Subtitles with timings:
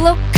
[0.00, 0.29] Pablo.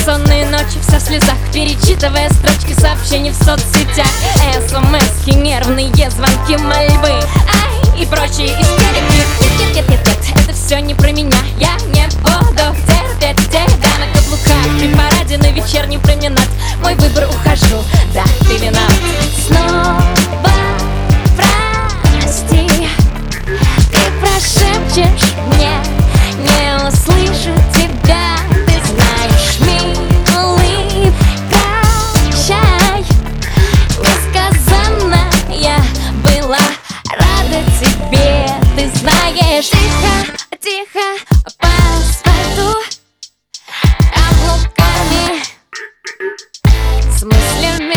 [0.00, 4.06] бессонные ночи Вся в слезах, перечитывая строчки сообщений в соцсетях.
[4.68, 9.16] Смс нервные звонки, мольбы Ай, и прочие истерики
[9.58, 10.00] Нет, нет, нет, нет,
[10.44, 11.36] это все не про меня.
[11.58, 11.69] Я
[39.60, 41.06] Тихо, тихо,
[41.58, 42.78] по асфальту
[44.30, 45.42] Облаками.
[47.14, 47.89] С мыслями